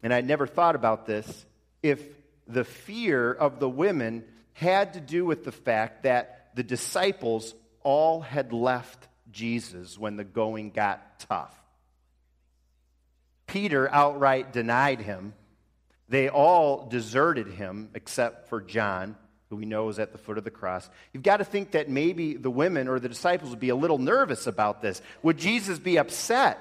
and 0.04 0.14
I 0.14 0.22
never 0.22 0.46
thought 0.46 0.76
about 0.76 1.06
this, 1.06 1.46
if 1.82 2.02
the 2.48 2.64
fear 2.64 3.32
of 3.32 3.60
the 3.60 3.70
women 3.70 4.24
had 4.54 4.94
to 4.94 5.00
do 5.00 5.26
with 5.26 5.46
the 5.46 5.52
fact 5.52 6.04
that 6.04 6.50
the 6.56 6.64
disciples 6.64 7.56
all 7.82 8.22
had 8.22 8.54
left 8.54 9.08
Jesus 9.32 9.98
when 9.98 10.16
the 10.16 10.24
going 10.24 10.70
got 10.70 11.20
tough. 11.20 11.63
Peter 13.54 13.88
outright 13.94 14.52
denied 14.52 15.00
him. 15.00 15.36
They 16.10 16.28
all 16.28 16.88
deserted 16.90 17.48
him 17.50 17.92
except 17.94 18.50
for 18.50 18.60
John 18.60 19.16
who 19.52 19.58
we 19.58 19.66
know 19.66 19.90
is 19.90 20.00
at 20.00 20.12
the 20.12 20.18
foot 20.18 20.40
of 20.40 20.44
the 20.44 20.50
cross. 20.50 20.90
You've 21.14 21.22
got 21.22 21.38
to 21.38 21.46
think 21.46 21.74
that 21.74 21.88
maybe 21.88 22.34
the 22.34 22.50
women 22.50 22.88
or 22.88 23.00
the 23.00 23.10
disciples 23.10 23.52
would 23.52 23.60
be 23.60 23.70
a 23.70 23.76
little 23.76 24.00
nervous 24.00 24.48
about 24.48 24.82
this. 24.82 25.04
Would 25.22 25.38
Jesus 25.38 25.78
be 25.78 26.00
upset 26.00 26.60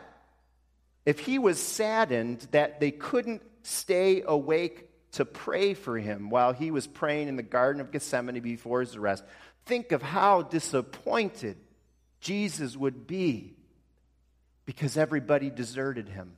if 1.06 1.18
he 1.18 1.38
was 1.38 1.58
saddened 1.58 2.46
that 2.50 2.78
they 2.78 2.90
couldn't 2.90 3.40
stay 3.62 4.22
awake 4.26 4.90
to 5.12 5.24
pray 5.24 5.72
for 5.72 5.96
him 5.96 6.28
while 6.28 6.52
he 6.52 6.70
was 6.70 6.86
praying 6.86 7.28
in 7.28 7.36
the 7.36 7.42
Garden 7.42 7.80
of 7.80 7.90
Gethsemane 7.90 8.40
before 8.40 8.80
his 8.80 8.96
arrest? 8.96 9.24
Think 9.64 9.92
of 9.92 10.02
how 10.02 10.42
disappointed 10.42 11.56
Jesus 12.20 12.76
would 12.76 13.06
be 13.06 13.54
because 14.66 14.98
everybody 14.98 15.48
deserted 15.48 16.10
him. 16.10 16.32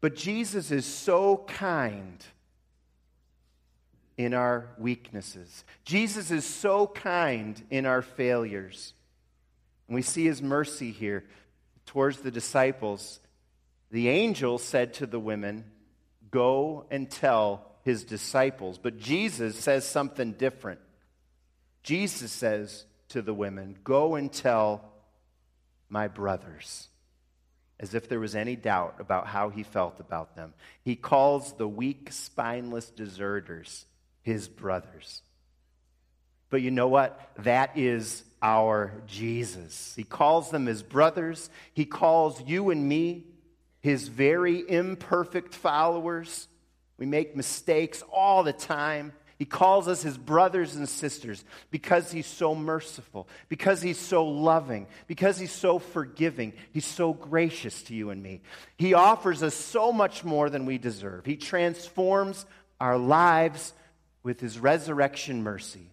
But 0.00 0.14
Jesus 0.14 0.70
is 0.70 0.84
so 0.84 1.44
kind 1.46 2.24
in 4.16 4.34
our 4.34 4.68
weaknesses. 4.78 5.64
Jesus 5.84 6.30
is 6.30 6.44
so 6.44 6.86
kind 6.86 7.62
in 7.70 7.86
our 7.86 8.02
failures. 8.02 8.94
And 9.88 9.94
we 9.94 10.02
see 10.02 10.24
his 10.24 10.42
mercy 10.42 10.90
here 10.90 11.24
towards 11.86 12.20
the 12.20 12.30
disciples. 12.30 13.20
The 13.90 14.08
angel 14.08 14.58
said 14.58 14.94
to 14.94 15.06
the 15.06 15.20
women, 15.20 15.64
Go 16.30 16.86
and 16.90 17.10
tell 17.10 17.66
his 17.82 18.04
disciples. 18.04 18.78
But 18.78 18.98
Jesus 18.98 19.56
says 19.56 19.86
something 19.86 20.32
different. 20.32 20.80
Jesus 21.82 22.32
says 22.32 22.84
to 23.10 23.22
the 23.22 23.34
women, 23.34 23.76
Go 23.84 24.16
and 24.16 24.32
tell 24.32 24.92
my 25.88 26.08
brothers. 26.08 26.88
As 27.78 27.94
if 27.94 28.08
there 28.08 28.20
was 28.20 28.34
any 28.34 28.56
doubt 28.56 28.96
about 28.98 29.26
how 29.26 29.50
he 29.50 29.62
felt 29.62 30.00
about 30.00 30.34
them. 30.34 30.54
He 30.82 30.96
calls 30.96 31.52
the 31.52 31.68
weak, 31.68 32.10
spineless 32.10 32.90
deserters 32.90 33.84
his 34.22 34.48
brothers. 34.48 35.22
But 36.50 36.62
you 36.62 36.70
know 36.70 36.88
what? 36.88 37.30
That 37.38 37.76
is 37.76 38.24
our 38.42 38.92
Jesus. 39.06 39.92
He 39.94 40.04
calls 40.04 40.50
them 40.50 40.66
his 40.66 40.82
brothers. 40.82 41.50
He 41.74 41.84
calls 41.84 42.42
you 42.42 42.70
and 42.70 42.88
me 42.88 43.24
his 43.80 44.08
very 44.08 44.68
imperfect 44.68 45.54
followers. 45.54 46.48
We 46.98 47.06
make 47.06 47.36
mistakes 47.36 48.02
all 48.12 48.42
the 48.42 48.52
time. 48.52 49.12
He 49.38 49.44
calls 49.44 49.86
us 49.86 50.02
his 50.02 50.16
brothers 50.16 50.76
and 50.76 50.88
sisters 50.88 51.44
because 51.70 52.10
he's 52.10 52.26
so 52.26 52.54
merciful, 52.54 53.28
because 53.48 53.82
he's 53.82 53.98
so 53.98 54.24
loving, 54.24 54.86
because 55.06 55.38
he's 55.38 55.52
so 55.52 55.78
forgiving. 55.78 56.54
He's 56.72 56.86
so 56.86 57.12
gracious 57.12 57.82
to 57.84 57.94
you 57.94 58.10
and 58.10 58.22
me. 58.22 58.40
He 58.78 58.94
offers 58.94 59.42
us 59.42 59.54
so 59.54 59.92
much 59.92 60.24
more 60.24 60.48
than 60.48 60.64
we 60.64 60.78
deserve. 60.78 61.26
He 61.26 61.36
transforms 61.36 62.46
our 62.80 62.96
lives 62.96 63.74
with 64.22 64.40
his 64.40 64.58
resurrection 64.58 65.42
mercy. 65.42 65.90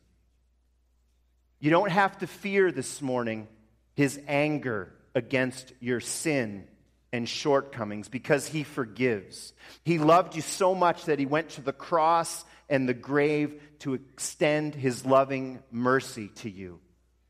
You 1.60 1.69
don't 1.69 1.91
have 1.91 2.17
to 2.19 2.27
fear 2.27 2.71
this 2.71 3.01
morning 3.01 3.47
his 3.95 4.19
anger 4.27 4.93
against 5.15 5.73
your 5.79 5.99
sin 5.99 6.67
and 7.13 7.30
shortcomings 7.30 8.10
because 8.10 8.47
he 8.47 8.63
forgives. 8.63 9.54
He 9.86 9.99
loved 9.99 10.36
you 10.36 10.41
so 10.41 10.73
much 10.73 11.06
that 11.06 11.19
he 11.19 11.28
went 11.28 11.49
to 11.52 11.62
the 11.62 11.71
cross 11.71 12.43
and 12.67 12.89
the 12.89 12.95
grave 12.95 13.62
to 13.80 13.93
extend 13.93 14.73
his 14.73 15.06
loving 15.06 15.60
mercy 15.71 16.30
to 16.38 16.49
you. 16.49 16.80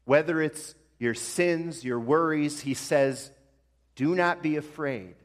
Whether 0.06 0.42
it's 0.42 0.74
your 1.00 1.14
sins, 1.14 1.84
your 1.84 2.00
worries, 2.00 2.62
he 2.62 2.74
says, 2.74 3.30
Do 3.96 4.16
not 4.16 4.42
be 4.42 4.56
afraid. 4.56 5.16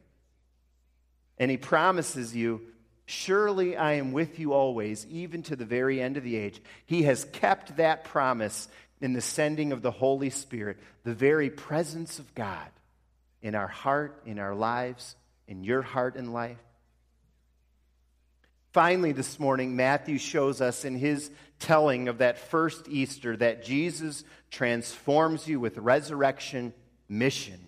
And 1.37 1.49
he 1.49 1.57
promises 1.57 2.35
you 2.35 2.61
Surely 3.05 3.75
I 3.75 3.93
am 3.93 4.11
with 4.11 4.37
you 4.37 4.53
always, 4.53 5.07
even 5.07 5.41
to 5.43 5.55
the 5.55 5.65
very 5.65 5.99
end 5.99 6.15
of 6.17 6.23
the 6.23 6.35
age. 6.35 6.61
He 6.85 7.03
has 7.03 7.25
kept 7.25 7.77
that 7.77 8.03
promise 8.03 8.67
in 9.01 9.13
the 9.13 9.21
sending 9.21 9.71
of 9.71 9.81
the 9.81 9.89
Holy 9.89 10.29
Spirit, 10.29 10.77
the 11.03 11.15
very 11.15 11.49
presence 11.49 12.19
of 12.19 12.35
God 12.35 12.69
in 13.41 13.55
our 13.55 13.67
heart, 13.67 14.21
in 14.25 14.39
our 14.39 14.55
lives, 14.55 15.15
in 15.47 15.63
your 15.63 15.81
heart 15.81 16.15
and 16.15 16.33
life. 16.33 16.57
Finally, 18.71 19.13
this 19.13 19.39
morning, 19.39 19.75
Matthew 19.75 20.19
shows 20.19 20.61
us 20.61 20.85
in 20.85 20.95
his 20.95 21.31
telling 21.59 22.07
of 22.07 22.19
that 22.19 22.37
first 22.37 22.87
Easter 22.87 23.35
that 23.37 23.63
Jesus 23.63 24.23
transforms 24.51 25.47
you 25.47 25.59
with 25.59 25.77
resurrection 25.77 26.73
mission. 27.07 27.59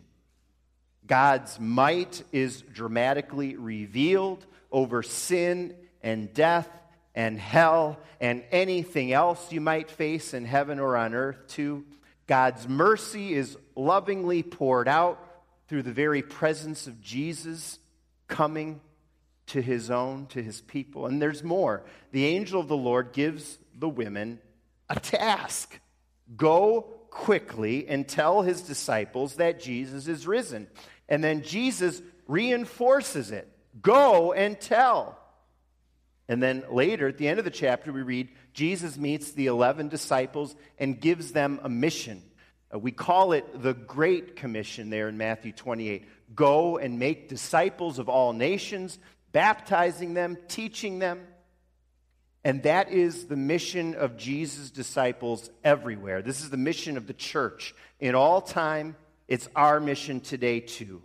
God's 1.08 1.60
might 1.60 2.24
is 2.32 2.62
dramatically 2.62 3.56
revealed 3.56 4.46
over 4.72 5.02
sin 5.02 5.76
and 6.04 6.34
death 6.34 6.70
and 7.16 7.40
hell 7.40 8.00
and 8.20 8.44
anything 8.52 9.12
else 9.12 9.52
you 9.52 9.60
might 9.60 9.90
face 9.90 10.34
in 10.34 10.46
heaven 10.46 10.80
or 10.80 10.96
on 10.96 11.16
earth, 11.16 11.48
too. 11.48 11.84
God's 12.28 12.68
mercy 12.68 13.34
is 13.34 13.58
lovingly 13.76 14.44
poured 14.44 14.88
out 14.88 15.20
through 15.72 15.84
the 15.84 15.94
very 15.94 16.22
presence 16.22 16.86
of 16.86 17.00
Jesus 17.00 17.80
coming 18.28 18.82
to 19.48 19.62
his 19.62 19.90
own, 19.90 20.26
to 20.26 20.44
his 20.44 20.60
people. 20.60 21.06
And 21.06 21.22
there's 21.22 21.46
more. 21.46 21.86
The 22.12 22.26
angel 22.26 22.60
of 22.60 22.68
the 22.68 22.76
Lord 22.76 23.14
gives 23.14 23.58
the 23.74 23.88
women 23.88 24.42
a 24.90 25.00
task 25.00 25.80
go 26.36 26.82
quickly 27.10 27.88
and 27.88 28.06
tell 28.06 28.42
his 28.42 28.64
disciples 28.64 29.36
that 29.36 29.62
Jesus 29.62 30.10
is 30.10 30.28
risen. 30.28 30.68
And 31.08 31.24
then 31.24 31.42
Jesus 31.42 32.02
reinforces 32.28 33.32
it. 33.32 33.48
Go 33.82 34.34
and 34.34 34.60
tell. 34.60 35.18
And 36.28 36.44
then 36.44 36.66
later, 36.70 37.08
at 37.08 37.18
the 37.18 37.30
end 37.30 37.40
of 37.40 37.46
the 37.46 37.50
chapter, 37.50 37.94
we 37.94 38.02
read 38.02 38.28
Jesus 38.52 38.98
meets 38.98 39.32
the 39.32 39.46
11 39.46 39.88
disciples 39.88 40.54
and 40.78 41.00
gives 41.00 41.32
them 41.32 41.62
a 41.64 41.70
mission. 41.70 42.24
Uh, 42.74 42.80
we 42.80 42.92
call 42.92 43.34
it 43.34 43.62
the 43.62 43.74
Great 43.74 44.36
Commission 44.36 44.90
there 44.90 45.10
in 45.10 45.18
Matthew 45.18 45.52
28. 45.52 46.06
Go 46.36 46.78
and 46.78 47.00
make 47.00 47.30
disciples 47.30 48.00
of 48.00 48.10
all 48.10 48.34
nations, 48.34 48.98
baptizing 49.32 50.14
them, 50.14 50.38
teaching 50.48 51.00
them. 51.00 51.22
And 52.44 52.64
that 52.64 52.92
is 52.92 53.26
the 53.26 53.36
mission 53.36 53.94
of 53.94 54.18
Jesus' 54.18 54.72
disciples 54.72 55.50
everywhere. 55.64 56.22
This 56.22 56.42
is 56.42 56.50
the 56.50 56.58
mission 56.58 56.98
of 56.98 57.06
the 57.06 57.14
church 57.14 57.76
in 58.00 58.16
all 58.16 58.42
time. 58.42 58.96
It's 59.28 59.48
our 59.56 59.80
mission 59.80 60.22
today, 60.22 60.60
too. 60.60 61.02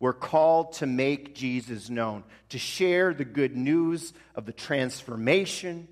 We're 0.00 0.12
called 0.12 0.74
to 0.74 0.86
make 0.86 1.34
Jesus 1.34 1.90
known, 1.90 2.22
to 2.50 2.58
share 2.58 3.12
the 3.12 3.24
good 3.24 3.56
news 3.56 4.12
of 4.36 4.46
the 4.46 4.52
transformation 4.52 5.88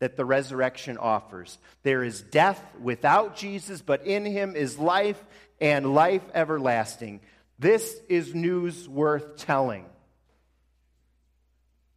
that 0.00 0.16
the 0.16 0.24
resurrection 0.24 0.98
offers. 0.98 1.58
There 1.82 2.02
is 2.02 2.20
death 2.20 2.62
without 2.80 3.36
Jesus, 3.36 3.80
but 3.80 4.06
in 4.06 4.24
him 4.24 4.56
is 4.56 4.78
life 4.78 5.22
and 5.60 5.94
life 5.94 6.24
everlasting. 6.34 7.20
This 7.58 7.96
is 8.08 8.34
news 8.34 8.88
worth 8.88 9.36
telling. 9.36 9.84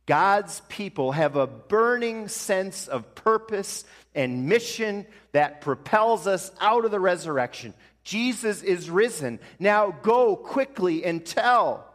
God's 0.05 0.61
people 0.67 1.13
have 1.13 1.37
a 1.37 1.47
burning 1.47 2.27
sense 2.27 2.87
of 2.87 3.15
purpose 3.15 3.85
and 4.13 4.47
mission 4.49 5.05
that 5.31 5.61
propels 5.61 6.27
us 6.27 6.51
out 6.59 6.83
of 6.83 6.91
the 6.91 6.99
resurrection. 6.99 7.73
Jesus 8.03 8.61
is 8.61 8.89
risen. 8.89 9.39
Now 9.59 9.91
go 9.91 10.35
quickly 10.35 11.05
and 11.05 11.25
tell. 11.25 11.87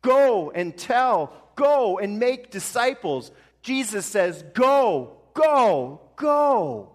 Go 0.00 0.50
and 0.50 0.76
tell. 0.76 1.34
Go 1.54 1.98
and 1.98 2.18
make 2.18 2.50
disciples. 2.50 3.30
Jesus 3.60 4.06
says, 4.06 4.42
Go, 4.54 5.19
go, 5.40 6.00
go. 6.16 6.92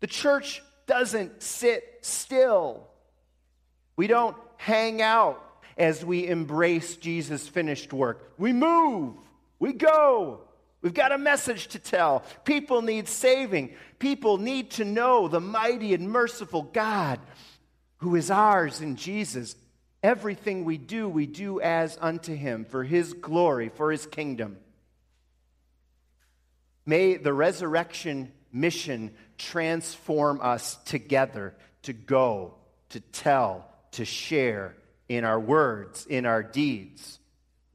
The 0.00 0.06
church 0.06 0.62
doesn't 0.86 1.42
sit 1.42 1.98
still. 2.02 2.88
We 3.96 4.06
don't 4.06 4.36
hang 4.56 5.00
out 5.00 5.42
as 5.76 6.04
we 6.04 6.26
embrace 6.26 6.96
Jesus' 6.96 7.46
finished 7.48 7.92
work. 7.92 8.32
We 8.38 8.52
move. 8.52 9.14
We 9.58 9.72
go. 9.72 10.40
We've 10.80 10.94
got 10.94 11.12
a 11.12 11.18
message 11.18 11.68
to 11.68 11.78
tell. 11.78 12.24
People 12.44 12.82
need 12.82 13.08
saving. 13.08 13.74
People 13.98 14.38
need 14.38 14.72
to 14.72 14.84
know 14.84 15.28
the 15.28 15.40
mighty 15.40 15.94
and 15.94 16.10
merciful 16.10 16.62
God 16.62 17.20
who 17.98 18.16
is 18.16 18.30
ours 18.30 18.80
in 18.80 18.96
Jesus. 18.96 19.54
Everything 20.02 20.64
we 20.64 20.78
do, 20.78 21.08
we 21.08 21.26
do 21.26 21.60
as 21.60 21.96
unto 22.00 22.34
him 22.34 22.64
for 22.64 22.82
his 22.82 23.12
glory, 23.12 23.68
for 23.68 23.92
his 23.92 24.06
kingdom. 24.06 24.56
May 26.84 27.16
the 27.16 27.32
resurrection 27.32 28.32
mission 28.52 29.14
transform 29.38 30.40
us 30.42 30.76
together 30.84 31.54
to 31.82 31.92
go, 31.92 32.54
to 32.90 33.00
tell, 33.00 33.66
to 33.92 34.04
share 34.04 34.76
in 35.08 35.24
our 35.24 35.38
words, 35.40 36.06
in 36.06 36.26
our 36.26 36.42
deeds. 36.42 37.18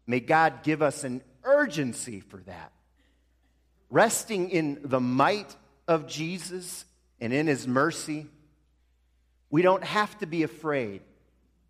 May 0.05 0.19
God 0.19 0.63
give 0.63 0.81
us 0.81 1.03
an 1.03 1.21
urgency 1.43 2.19
for 2.19 2.37
that. 2.41 2.71
Resting 3.89 4.49
in 4.49 4.79
the 4.83 4.99
might 4.99 5.55
of 5.87 6.07
Jesus 6.07 6.85
and 7.19 7.31
in 7.33 7.47
his 7.47 7.67
mercy, 7.67 8.27
we 9.49 9.61
don't 9.61 9.83
have 9.83 10.17
to 10.19 10.25
be 10.25 10.43
afraid. 10.43 11.01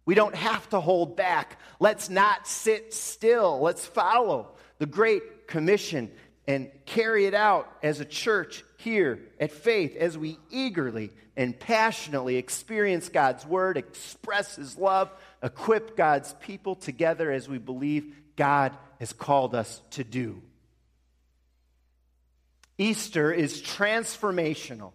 We 0.06 0.16
don't 0.16 0.36
have 0.36 0.68
to 0.70 0.80
hold 0.80 1.16
back. 1.16 1.60
Let's 1.80 2.10
not 2.10 2.48
sit 2.48 2.94
still. 2.94 3.60
Let's 3.60 3.86
follow 3.86 4.56
the 4.80 4.86
Great 4.86 5.48
Commission 5.48 6.12
and 6.48 6.72
carry 6.86 7.26
it 7.26 7.34
out 7.34 7.70
as 7.84 8.00
a 8.00 8.06
church 8.06 8.64
here 8.78 9.20
at 9.40 9.52
Faith 9.52 9.96
as 9.98 10.18
we 10.18 10.40
eagerly 10.50 11.12
and 11.36 11.60
passionately 11.60 12.38
experience 12.38 13.10
God's 13.10 13.46
Word, 13.46 13.78
express 13.78 14.56
His 14.56 14.78
love, 14.78 15.12
equip 15.44 15.98
God's 15.98 16.34
people 16.40 16.76
together 16.76 17.32
as 17.32 17.50
we 17.50 17.58
believe 17.58 18.16
God 18.38 18.72
has 19.00 19.12
called 19.12 19.54
us 19.54 19.82
to 19.92 20.04
do. 20.04 20.42
Easter 22.78 23.32
is 23.32 23.62
transformational. 23.62 24.94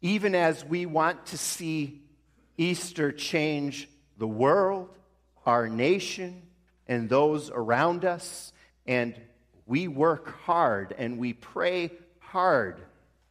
Even 0.00 0.34
as 0.34 0.64
we 0.64 0.86
want 0.86 1.26
to 1.26 1.38
see 1.38 2.02
Easter 2.56 3.10
change 3.10 3.88
the 4.16 4.26
world, 4.28 4.90
our 5.44 5.68
nation, 5.68 6.42
and 6.86 7.08
those 7.08 7.50
around 7.50 8.04
us, 8.04 8.52
and 8.88 9.14
we 9.66 9.86
work 9.86 10.40
hard 10.44 10.94
and 10.96 11.18
we 11.18 11.34
pray 11.34 11.92
hard 12.18 12.80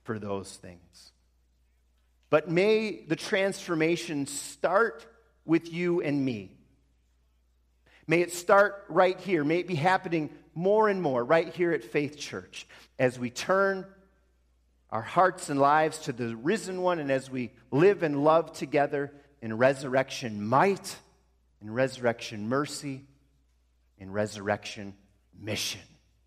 for 0.04 0.20
those 0.20 0.56
things. 0.56 1.12
But 2.30 2.50
may 2.50 3.04
the 3.08 3.16
transformation 3.16 4.28
start 4.28 5.06
with 5.46 5.74
you 5.74 6.02
and 6.02 6.24
me. 6.24 6.52
May 8.06 8.22
it 8.22 8.32
start 8.32 8.86
right 8.88 9.20
here. 9.20 9.44
May 9.44 9.60
it 9.60 9.68
be 9.68 9.76
happening 9.76 10.30
more 10.54 10.88
and 10.90 11.02
more 11.02 11.26
right 11.26 11.54
here 11.54 11.72
at 11.72 11.84
Faith 11.84 12.18
Church 12.18 12.68
as 13.00 13.18
we 13.18 13.30
turn 13.30 13.86
our 14.92 15.02
hearts 15.02 15.50
and 15.50 15.60
lives 15.60 15.98
to 16.00 16.14
the 16.14 16.36
risen 16.36 16.82
one 16.82 17.00
and 17.00 17.12
as 17.12 17.30
we 17.30 17.52
live 17.72 18.04
and 18.04 18.24
love 18.24 18.54
together 18.54 19.12
in 19.42 19.58
resurrection 19.58 20.46
might, 20.46 20.96
in 21.62 21.74
resurrection 21.74 22.48
mercy, 22.48 23.04
in 23.98 24.12
resurrection 24.12 24.94
mission. 25.40 25.97